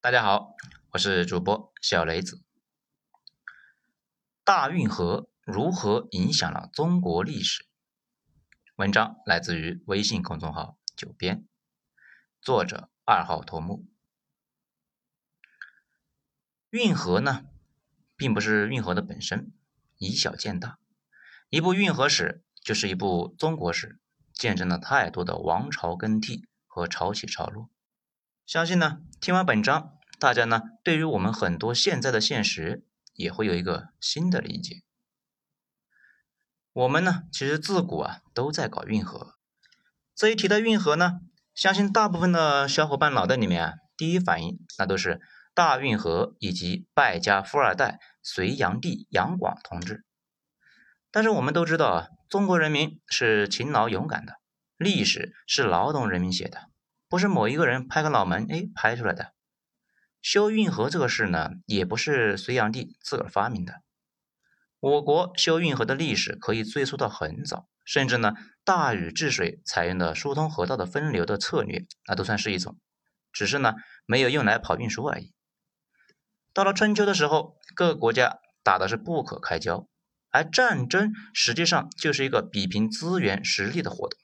[0.00, 0.54] 大家好，
[0.90, 2.44] 我是主播小雷子。
[4.44, 7.66] 大运河如何影响了中国历史？
[8.76, 11.48] 文章来自于微信公众号“九编”，
[12.40, 13.88] 作者二号头目。
[16.70, 17.46] 运河呢，
[18.16, 19.50] 并不是运河的本身，
[19.96, 20.78] 以小见大。
[21.48, 23.98] 一部运河史就是一部中国史，
[24.32, 27.70] 见证了太多的王朝更替和潮起潮落。
[28.46, 29.98] 相信呢，听完本章。
[30.20, 32.84] 大家呢，对于我们很多现在的现实，
[33.14, 34.84] 也会有一个新的理解。
[36.72, 39.34] 我们呢，其实自古啊都在搞运河。
[40.14, 41.18] 这一提到运河呢，
[41.56, 45.20] 相信大部分的小伙伴脑袋里面啊，第一反应那都是
[45.52, 50.04] 大运河以及败家富二代隋炀帝杨广同志。
[51.10, 54.34] 但是我们都知道啊，中国人民是勤劳勇敢的，
[54.76, 56.70] 历史是劳动人民写的，
[57.08, 59.32] 不是某一个人拍个脑门哎拍出来的。
[60.22, 63.82] 修运河这个事呢，也不是隋炀帝自个儿发明的。
[64.80, 72.76] 我国修运河的历史可以追溯到很早，甚至呢，大禹治水采用的疏通河道的分流的策略，那都算是一种，
[73.32, 75.32] 只是呢，没有用来跑运输而已。
[76.52, 79.88] 到了春秋的时候，各个国家打的是不可开交，
[80.30, 84.18] 而战争实际上就是一个比拼资源实力的活动。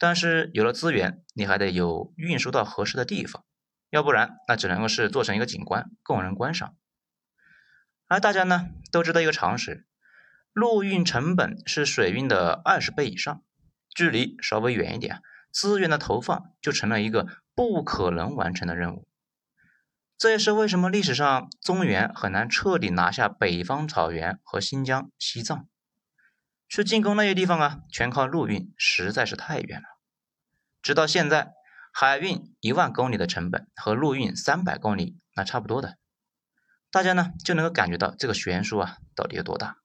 [0.00, 3.44] 但是有了资源，你还得有运输到合适的地方。
[3.90, 6.74] 要不然，那只能够是做成一个景观，供人观赏。
[8.08, 9.86] 而大家呢都知道一个常识：
[10.54, 13.42] 陆运成本是水运的二十倍以上，
[13.94, 15.20] 距离稍微远一点，
[15.52, 19.06] 资源的投放就成了一个不可能完成的任务。
[20.16, 25.68] 这也是为什么历史上中原很难彻底拿下北方草原和新疆、西藏，
[26.66, 29.89] 去进攻那些地方啊，全靠陆运实在是太远了。
[30.82, 31.52] 直到现在。
[31.92, 35.98] 海运一万公里的成本和陆运三百公里那差不多的，
[36.92, 39.78] 大家呢就能够感觉到这个悬殊啊到底有多大。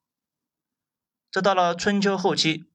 [1.32, 2.70] 这到了春秋后期，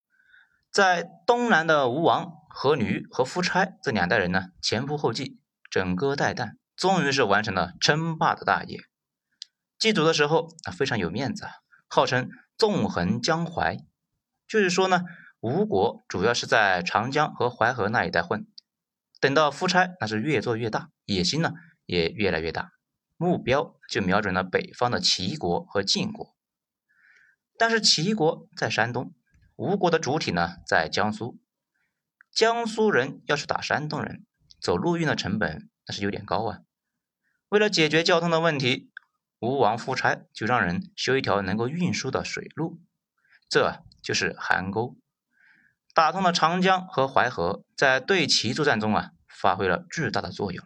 [0.73, 5.39] 在东南的吴王阖闾和夫差这两代人呢前仆后继，
[5.71, 8.81] 枕戈待旦，终于是完成了称霸的大业。
[9.79, 11.53] 祭祖的时候啊非常有面子啊，
[11.87, 12.29] 号称
[12.59, 13.77] 纵横江淮，
[14.49, 15.05] 就是说呢
[15.41, 18.47] 吴国主要是在长江和淮河那一带混。
[19.21, 21.55] 等到夫差那是越做越大，野心呢
[21.87, 22.73] 也越来越大，
[23.17, 26.37] 目标就瞄准了北方的齐国和晋国。
[27.57, 29.15] 但是齐国在山东，
[29.57, 31.41] 吴国的主体呢在江苏，
[32.31, 34.27] 江苏人要是打山东人，
[34.61, 36.61] 走陆运的成本那是有点高啊。
[37.49, 38.91] 为了解决交通的问题，
[39.39, 42.81] 吴王夫差就让人修一条能够运输的水路，
[43.49, 44.99] 这就是邗沟。
[45.93, 50.65] 打通了长江和淮河，在对齐作战中啊，发挥了巨大的作用。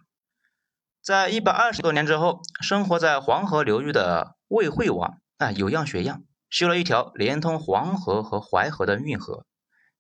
[1.03, 9.47] 在一百二十多年之后，生活在黄河流域的魏惠王啊，有样学样，修了一条连通黄河和淮河的运河，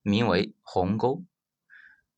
[0.02, 1.24] 名为鸿沟。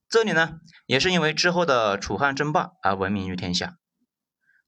[0.08, 3.76] 这里呢，也是因为之后的楚汉争霸而闻名于天下。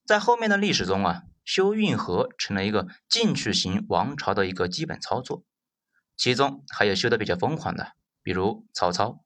[0.05, 5.43] 在后面的历史中啊，修运河成了一个进取型王朝的一个基本操作，
[6.17, 7.93] 其中还有修的比较疯狂的。
[8.21, 9.23] 比如曹操，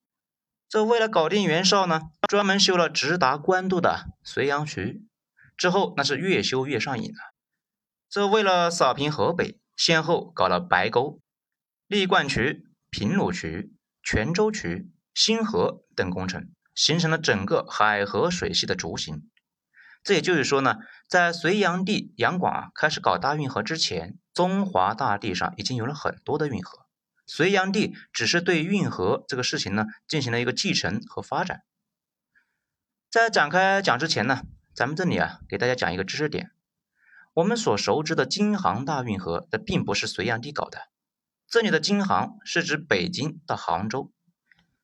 [0.69, 5.05] 这为了搞定袁绍呢，专门修了直达官渡的绥阳渠，
[5.57, 7.33] 之后那是越修越上瘾了。
[8.09, 11.19] 这为了扫平河北，先后搞了白沟、
[11.87, 13.73] 历灌渠、平鲁渠、
[14.03, 19.29] 泉州渠、新河等工程，形成了整个海河水系的雏形。
[20.03, 20.75] 这也就是说呢，
[21.07, 26.82] 在隋炀帝杨广啊开始搞大运河之前，中华大地上已经有了很多的运河。
[27.25, 31.63] 隋炀帝只是对运河这个事情呢进行了一个继承和发展。
[33.09, 34.41] 在展开讲之前呢，
[34.73, 36.51] 咱们这里啊给大家讲一个知识点：
[37.33, 40.89] 我们所熟知的京杭大运河，这并不是隋炀帝搞的。
[41.47, 44.11] 这里的京杭是指北京到杭州。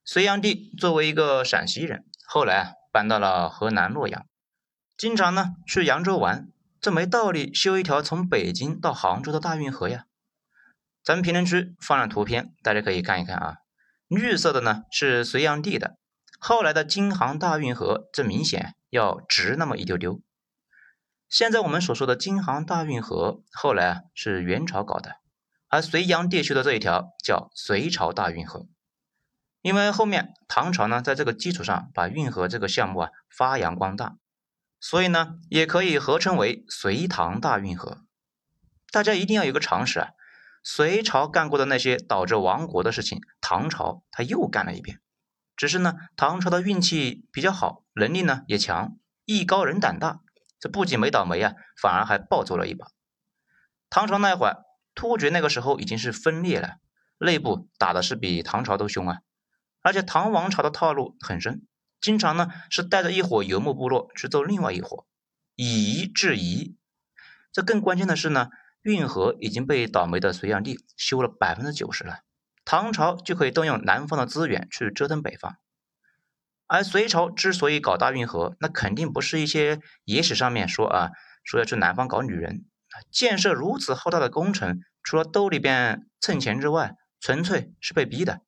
[0.06, 4.26] 隋炀帝作为一个陕西人，后来啊搬到了河南洛阳，
[4.98, 10.06] 经常呢去扬州玩，这没道理修一条从北京到杭州的大运河呀。
[11.04, 13.56] 咱们评论区放了图片，大家可以看一看啊。
[14.08, 15.98] 绿色的呢是隋炀帝的，
[16.40, 20.22] 后来的京杭大运河，这明显要直那么一丢丢。
[21.28, 25.18] 现在我们所说的京杭大运河，后来啊是元朝搞的，
[25.68, 28.68] 而隋炀帝修的这一条叫隋朝大运河，
[29.62, 34.18] 因为后面唐朝呢在这个基础上把运河这个项目啊发扬光大，
[34.80, 38.04] 所以呢也可以合称为隋唐大运河。
[38.92, 40.10] 大家一定要有个常识啊。
[40.64, 45.00] 隋朝干过的那些导致亡国的事情，唐朝他又干了一遍。
[45.56, 50.22] 只是呢，唐朝的运气比较好，能力呢也强，艺高人胆大，
[50.60, 52.88] 这不仅没倒霉啊，反而还暴走了一把。
[53.90, 54.64] 唐朝那会儿，
[54.96, 56.78] 突厥那个时候已经是分裂了，
[57.18, 59.20] 内部打的是比唐朝都凶啊。
[59.82, 61.66] 而且唐王朝的套路很深，
[62.00, 65.06] 经常呢是带着一伙游牧部落去揍另外一伙，
[65.56, 66.78] 以夷制夷。
[67.52, 68.50] 这更关键的是呢，
[68.82, 72.20] 运河已经被倒霉的隋炀帝修了百分之九十了，
[72.64, 75.58] 唐朝就可以动用南方的资源去折腾北方。
[76.68, 81.10] 而隋朝之所以搞大运河，那肯定不是一些野史上面说啊，
[81.44, 82.66] 说要去南方搞女人
[83.12, 88.42] 建设如此浩大的工程，除了兜里边蹭钱之外，纯粹是被逼的。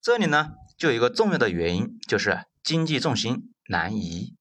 [0.00, 4.36] 这里呢，就有一个重要的原因，就是经济重心南移。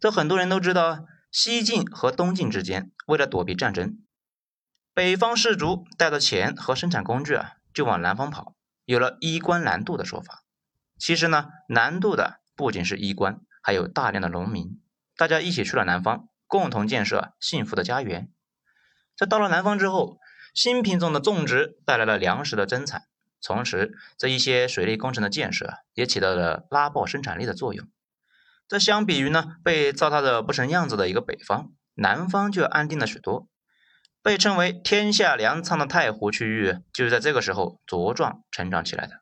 [0.00, 3.98] 这很多人都知道，西晋和东晋之间为了躲避战争，
[4.94, 8.54] 北方士族带着钱和生产工具啊，就往南方跑，
[8.84, 10.44] 有了衣冠南渡的说法。
[10.96, 14.80] 其实呢，南渡的不仅是衣冠，还有大量的农民，
[15.16, 18.30] 大家一起去了南方，共同建设幸福的家园。
[19.16, 20.18] 这到了南方之后，
[20.54, 23.02] 新品种的种植带来了粮食的增产，
[23.42, 27.88] 同时这一些水利工程的建设也起到了拉爆生产力的作用。
[28.68, 33.48] 这相比于呢被糟蹋的不成样子的一个北方，南方就安定了许多。
[34.24, 39.20] 被称为天下粮仓的太湖区域，就是在这个时候茁壮成长起来的。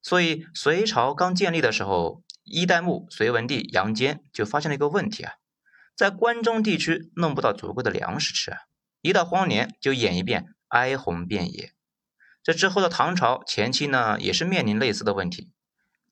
[0.00, 5.34] 所以，隋朝刚建立的时候，一代目隋文帝杨坚就发现了一个问题啊，
[5.94, 8.58] 在关中地区弄不到足够的粮食吃啊，
[9.02, 11.74] 一到荒年就演一遍哀鸿遍野。
[12.42, 15.50] 这之后的唐朝前期呢，也是面临类似的问题。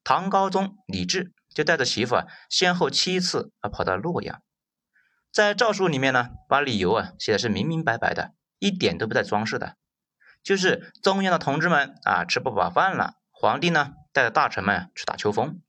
[0.02, 4.42] 唐高宗李治就带着媳妇啊，先后七次啊跑到洛阳，
[5.34, 9.74] 在诏书里面呢，把理由啊写的是明明白白的，一点都不带装饰的，
[10.44, 13.14] 就是中央的同志们啊吃不饱饭了。
[13.32, 15.60] 皇帝呢，带着大臣们去打秋风。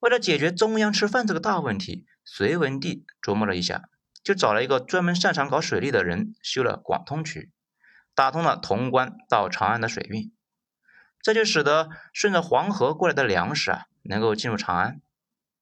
[0.00, 3.88] 为了解决中央吃饭这个大问题，隋文帝琢磨了一下，
[4.22, 7.50] 就找了一个专门擅长搞水利的人，修了广通渠，
[8.14, 10.30] 打通了潼关到长安的水运。
[11.22, 15.00] 这就使得顺着黄河过来的粮食啊，能够进入长安。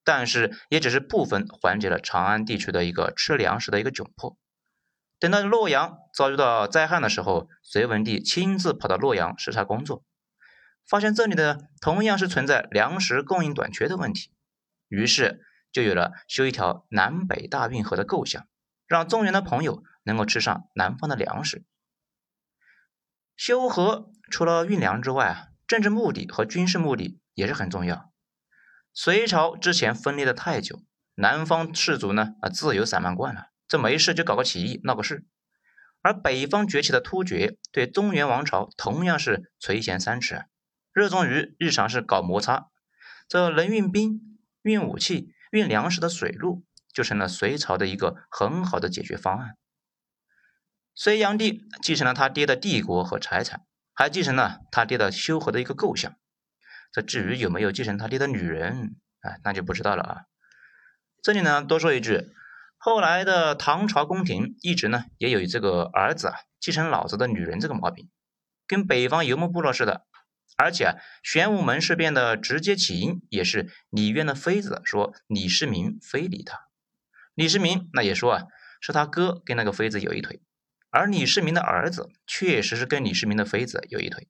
[0.08, 4.38] 但是也只是部分缓解了长安地区的一个吃粮食的一个窘迫。
[5.18, 10.02] 等到洛阳遭遇到灾害的时候，隋文帝亲自跑到洛阳视察工作。
[10.88, 14.30] 发现这里的同样是存在粮食供应短缺的问题，
[14.88, 18.48] 于是就有了修一条南北大运河的构想，
[18.86, 21.66] 让中原的朋友能够吃上南方的粮食。
[23.36, 28.10] 修河除了运粮之外啊，政治目的和军事目的也是很重要。
[29.00, 30.82] 隋朝之前分裂的太久，
[31.14, 35.24] 南方士族呢啊自由散漫惯了，这没事就搞个起义闹个事，
[36.02, 40.46] 而北方崛起的突厥对中原王朝同样是垂涎三尺。
[40.92, 42.70] 热衷于日常是搞摩擦，
[43.28, 49.56] 这能运兵、运武器、运粮食的水路就成了隋朝的一个很好的解决方案。
[50.92, 53.64] 隋炀帝继承了他爹的帝国和财产，
[53.94, 56.12] 还继承了他爹的修河的一个构想。
[56.92, 60.20] 这至于有没有继承他爹的女人，啊，那就不知道了啊。
[61.22, 62.30] 这里呢，多说一句，
[62.76, 68.08] 后来的唐朝宫廷一直呢也有这个儿子啊继承老子的女人这个毛病，
[68.66, 70.06] 跟北方游牧部落似的。
[70.56, 76.58] 而且玄武门事变的直接起因也是李渊的妃子说李世民非礼他，
[77.34, 78.44] 李世民那也说啊
[78.80, 80.40] 是他哥跟那个妃子有一腿，
[80.90, 84.26] 而李世民的儿子确实是跟李世民的妃子有一腿，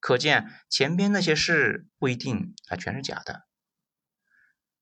[0.00, 3.46] 可见前边那些事不一定啊全是假的。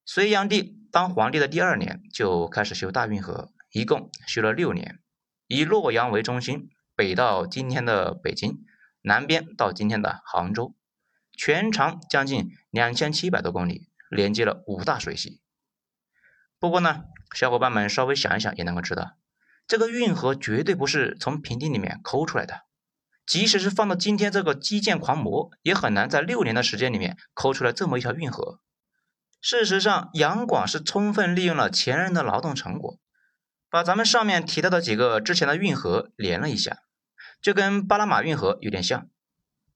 [0.06, 5.00] 隋炀帝当皇帝的第二年就开始修大运河，一共修了六年，
[5.46, 8.64] 以洛阳为中心，北到今天的北京。
[9.00, 10.74] 南边到今天的杭州，
[11.32, 15.40] 全长将近两千七百多公里，连接了五大水系。
[16.58, 19.16] 不过呢，小伙伴们稍微想一想也能够知道，
[19.68, 22.62] 这个运河绝对不是从平地里面抠出来的，
[23.28, 28.60] 即使是放到今天这个基建狂魔，也很难在六年的时间里面抠出来这么一条运河。
[29.42, 32.98] 事实上，杨广是充分利用了前人的劳动成果，
[33.68, 36.78] 把咱们上面提到的几个之前的运河连了一下。
[37.42, 39.08] 就跟巴拿马运河有点像，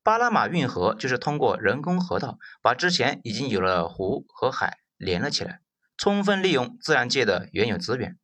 [0.02, 5.60] 巴拿马运河就是通过人工河道把之前已经有了湖和海连了起来，
[5.98, 8.18] 充分利用自然界的原有资源。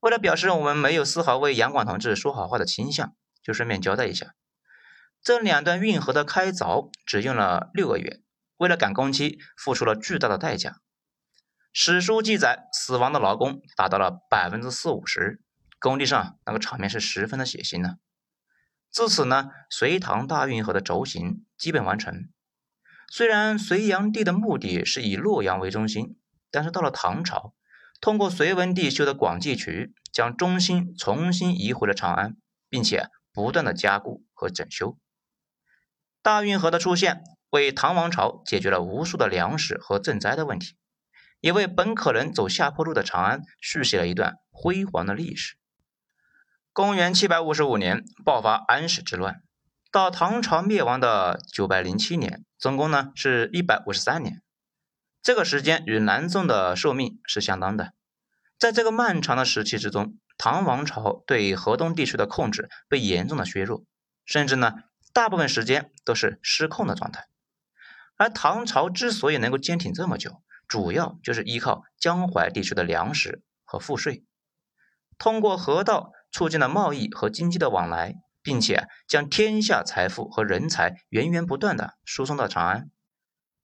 [0.00, 4.34] 为了表示我们没有丝毫为杨广同志说好话的倾向，就顺便交代一下，
[5.22, 8.20] 这两段运河的开凿只用了六个月，
[8.56, 10.76] 为了赶工期付出了巨大的代价。
[11.72, 15.40] 史书记载，死亡的劳工达到了百分之四五十，
[15.78, 17.96] 工地上那个场面是十分的血腥呢。
[18.90, 22.28] 自此呢，隋唐大运河的轴心基本完成。
[23.08, 26.18] 虽然隋炀帝的目的是以洛阳为中心，
[26.50, 27.54] 但是到了唐朝，
[28.00, 32.36] 通过隋文帝修的广济渠，将中心重新移回了长安，
[32.68, 34.98] 并且不断的加固和整修。
[36.22, 40.76] 大运河的出现，为唐王朝解决了无数的粮食和赈灾的问题，
[41.40, 45.56] 也为本可能走下坡路的长安续写了一段辉煌的历史。
[46.72, 49.42] 公元七百五十五年爆发安史之乱，
[49.90, 54.40] 到唐朝灭亡的九百零七年，总共呢是一百五十三年。
[55.22, 57.92] 这个时间与南宋的寿命是相当的。
[58.58, 63.84] 在这个漫长的时期之中，唐王朝对河东地区的控制被严重的削弱，
[64.24, 64.74] 甚至呢
[65.12, 67.26] 大部分时间都是失控的状态。
[68.16, 74.24] 而唐朝之所以能够坚挺这么久，主要就是依靠江淮地区的粮食和赋税，
[75.18, 76.12] 通过河道。
[76.34, 82.90] 促进了贸易和经济的往来，并且将天下财富和人才源源不断的输送到长安。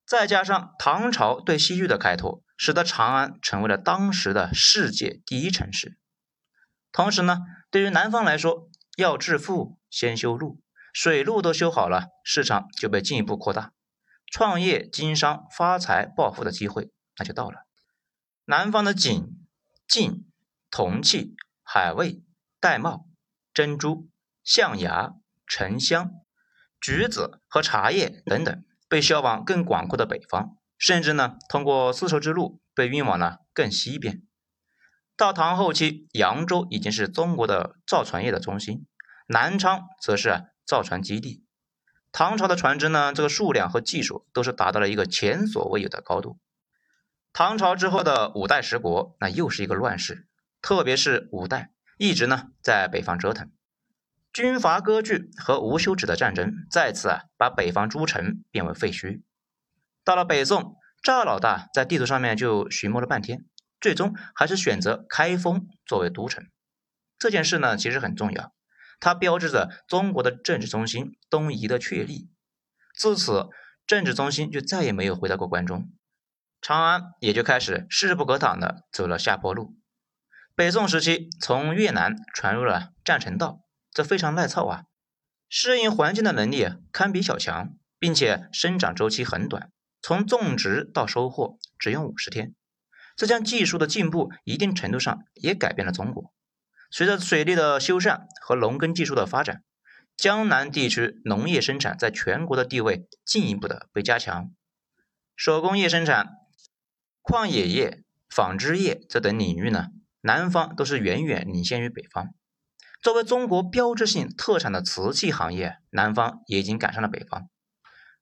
[0.07, 5.97] 再加上唐朝对西域的开拓，使得长安成为了当时的世界第一城市。
[6.93, 7.39] 同时呢，
[7.71, 10.61] 对于南方来说，要致富先修路，
[10.93, 13.73] 水路都修好了，市场就被进一步扩大，
[14.33, 17.67] 创业、经商、发财、暴富的机会那就到了。
[18.45, 19.47] 南方的锦、
[19.87, 20.31] 晋、
[20.71, 22.23] 铜器、海味。
[22.61, 23.05] 玳瑁、
[23.55, 24.09] 珍珠、
[24.43, 25.13] 象牙、
[25.47, 26.11] 沉香、
[26.81, 34.25] 橘子和茶叶等等，被销往更广阔的北方，甚至呢，通过丝绸之路被运往了更西边。
[35.19, 38.87] 到唐后期，扬州已经是中国的造船业的中心，
[39.27, 41.45] 南昌则是造船基地。
[42.13, 46.39] 唐朝的船只呢，这个数量和技术都是达到了一个前所未有的高度。
[47.33, 50.29] 唐朝之后的五代十国，那又是一个乱世，
[50.63, 51.73] 特别是五代。
[51.97, 53.51] 一直呢在北方折腾，
[54.33, 59.23] 军阀割据和无休止的战争，再次啊把北方诸城变为废墟。
[60.05, 63.45] 到了北宋，赵老大在地图上面就寻摸了半天，
[63.81, 66.45] 最终还是选择开封作为都城。
[67.19, 68.53] 这件事呢其实很重要，
[69.01, 72.31] 它标志着中国的政治中心东移的确立。
[72.97, 73.49] 自此，
[73.87, 75.91] 政治中心就再也没有回到过关中，
[76.61, 79.77] 长安也就开始势不可挡的走了下坡路。
[80.55, 83.61] 北宋时期，从越南传入了占城稻，
[83.93, 84.83] 这非常耐操啊，
[85.49, 87.71] 适应环境的能力堪比小强，
[88.01, 89.71] 并且生长周期很短，
[90.03, 92.55] 从种植到收获只用五十天。
[93.19, 96.33] 这项技术的进步，一定程度上也改变了中国。
[96.89, 99.65] 随着水利的修缮和农耕技术的发展，
[100.17, 104.53] 江南地区农业生产在全国的地位进一步的被加强，
[105.35, 106.29] 手工业生产、
[107.21, 109.89] 矿冶业、纺织业这等领域呢。
[110.21, 112.29] 南方都是远远领先于北方。
[113.03, 117.49] 作为中国标志性特产的瓷器行业，南方也已经赶上了北方。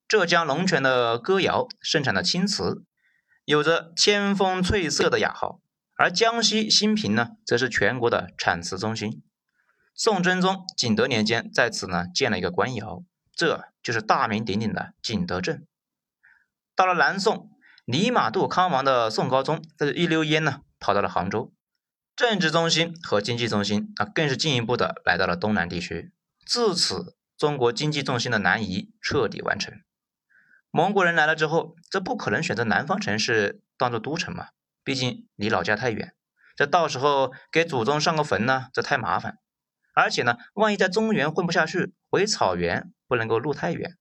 [0.09, 2.85] 浙江龙泉的歌谣生产的青瓷，
[3.47, 5.61] 有着“千峰翠色”的雅号。
[5.95, 9.23] 而江西新平呢，则是全国的产瓷中心。
[9.95, 13.03] 宋真宗景德年间在此呢建了一个官窑，
[13.35, 15.67] 这就是大名鼎鼎的景德镇。
[16.75, 17.49] 到了南宋，
[17.87, 21.55] 泥马渡康王的宋高宗这是一溜烟呢，跑到了杭州。
[22.15, 26.13] 政治中心和经济中心啊，更是进一步的来到了东南地区。
[26.45, 29.73] 自此，中国经济重心的南移彻底完成。
[30.77, 34.49] 蒙古人来了之后，这不可能选择南方城市当做都城嘛？
[34.85, 36.13] 毕竟离老家太远，
[36.55, 39.39] 这到时候给祖宗上个坟呢，这太麻烦。
[39.95, 43.97] 而且呢，万一在中原混不下去，回草原不能够路太远。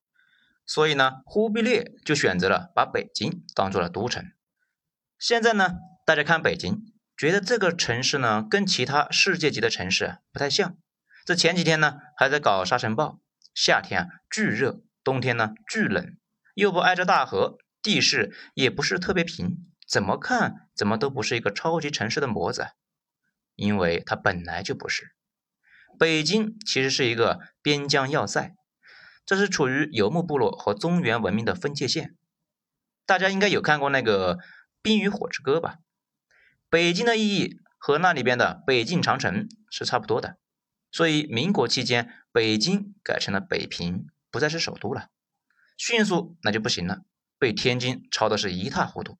[0.66, 4.26] 所以呢，忽必烈就选择了把北京当做了都城。
[5.18, 6.92] 现在呢，大家看北京。
[7.16, 10.76] 觉得这个城市呢，跟其他世界级的城市不太像。
[11.24, 13.22] 这前几天呢，还在搞沙尘暴，
[13.54, 16.18] 夏天啊巨热，冬天呢巨冷，
[16.56, 22.70] 又不挨着大河，地势也不是特别平，怎么看怎么都不是一个超级城市的模子。
[23.56, 25.14] 因为它本来就不是。
[25.98, 28.54] 北京其实是一个边疆要塞，
[29.26, 32.18] 这是处于游牧部落和中原文明的分界线。
[33.06, 34.36] 大家应该有看过那个
[34.82, 35.78] 《冰与火之歌》吧？
[36.70, 40.38] 北京的意义和那里边的北境长城是差不多的，
[40.92, 45.10] 所以民国期间，北京改成了北平，不再是首都了。
[45.78, 47.04] 迅速那就不行了，
[47.38, 49.18] 被天津抄的是一塌糊涂。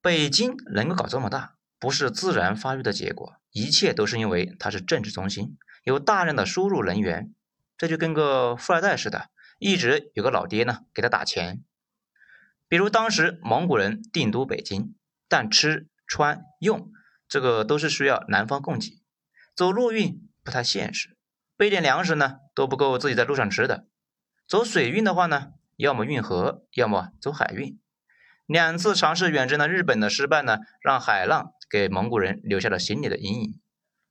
[0.00, 7.34] 北京能够搞这么大，不是自然发育的结果，一切都是因为它是政治中心，有大量的输入人员，
[7.76, 11.64] 这就跟个富二代似的，一直有个老爹呢给他打钱。
[12.68, 14.94] 比如当时蒙古人定都北京，
[15.28, 15.88] 但吃。
[16.06, 16.92] 穿用
[17.26, 19.02] 这个都是需要南方供给，
[19.56, 21.16] 走陆运不太现实，
[21.56, 23.86] 备点粮食呢都不够自己在路上吃的。
[24.46, 27.78] 走水运的话呢，要么运河，要么走海运。
[28.46, 33.60] 两次尝试远征的日本的失败呢，让海浪给蒙古人留下了心理的阴影。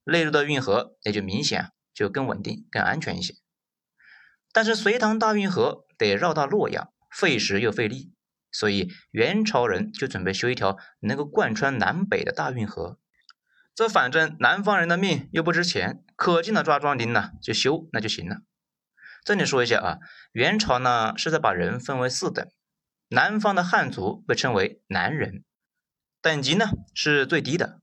[0.05, 3.35] 内陆的运河也就明显就更稳定、更安全一些。
[4.51, 8.11] 但是隋唐大运河得绕到洛阳，费时又费力，
[8.51, 12.99] 所以元朝人就准备修一条能够贯穿南北的大运河。
[13.75, 18.41] 这反正南方人的命又不值钱，可劲的抓壮丁呢，就修那就行了。
[19.23, 19.97] 这里说一下啊，
[20.33, 22.45] 元朝呢是在把人分为四等，
[23.07, 25.45] 南方的汉族被称为南人，
[26.21, 27.79] 等级呢是最低的。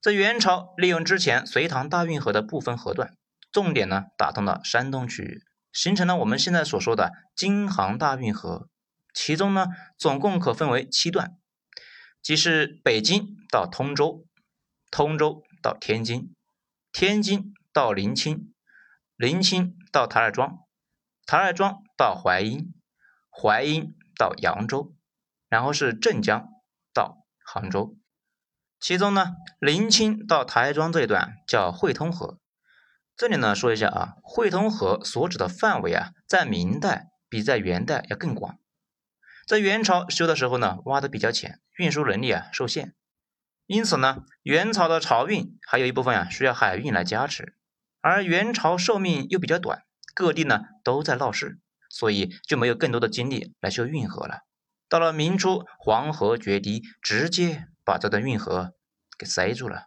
[0.00, 3.16] 在元朝利用之前隋唐大运河的部分河段，
[3.50, 5.42] 重点呢打通了山东区域，
[5.72, 8.68] 形成了我们现在所说的京杭大运河。
[9.12, 9.66] 其中呢
[9.96, 11.32] 总共可分为七段，
[12.22, 14.24] 即是北京到通州。
[14.90, 16.34] 通州到天津，
[16.92, 18.54] 天津到临清，
[19.16, 20.58] 临清到台儿庄，
[21.26, 22.74] 台儿庄到淮阴，
[23.30, 24.94] 淮阴到扬州，
[25.48, 26.48] 然后是镇江
[26.92, 27.96] 到杭州。
[28.80, 32.38] 其中呢，临清到台儿庄这一段叫汇通河。
[33.16, 38.58] 这里呢说一下啊，汇通河所指的范围啊，在明代比在元代要更广。
[39.46, 42.94] 在元朝修的时候呢，挖的比较浅，运输能力啊受限。
[43.66, 47.57] 因此呢，元朝的漕运还有一部分啊需要海运来加持，
[48.00, 49.82] 而元朝寿命又比较短，
[50.14, 54.40] 各地呢都在闹事，所以就没有更多的精力来修运河了。
[54.88, 58.72] 到了明初，黄河决堤，直接把这段运河
[59.18, 59.86] 给塞住了。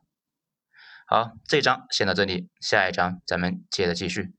[1.07, 4.33] 好，这章先到这里，下一章咱们接着继续。